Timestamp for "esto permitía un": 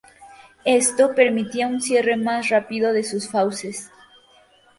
0.65-1.79